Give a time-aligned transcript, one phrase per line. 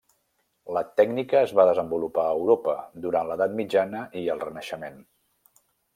[0.77, 4.99] La tècnica es va desenvolupar a Europa durant l'edat mitjana i el Renaixement.